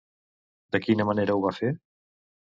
De 0.75 0.79
quina 0.85 1.05
manera 1.09 1.35
ho 1.39 1.43
va 1.43 1.51
fer? 1.57 1.69